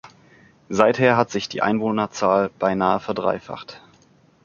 [0.67, 3.83] Seither hat sich die Einwohnerzahl beinahe verdreifacht.